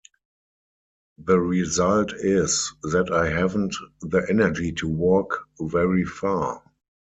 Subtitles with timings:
[1.19, 6.63] The result is that I haven't the energy to walk very far.